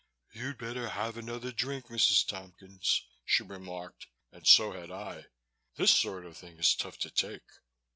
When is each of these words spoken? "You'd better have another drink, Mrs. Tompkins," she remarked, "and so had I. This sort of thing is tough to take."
"You'd 0.33 0.57
better 0.57 0.89
have 0.89 1.15
another 1.15 1.51
drink, 1.51 1.85
Mrs. 1.89 2.25
Tompkins," 2.27 3.03
she 3.23 3.43
remarked, 3.43 4.07
"and 4.31 4.47
so 4.47 4.71
had 4.71 4.89
I. 4.89 5.27
This 5.75 5.91
sort 5.95 6.25
of 6.25 6.35
thing 6.35 6.57
is 6.57 6.73
tough 6.73 6.97
to 7.01 7.11
take." 7.11 7.45